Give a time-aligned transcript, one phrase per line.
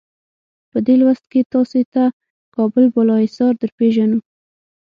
[0.71, 2.03] په دې لوست کې تاسې ته
[2.55, 4.19] کابل بالا حصار درپېژنو.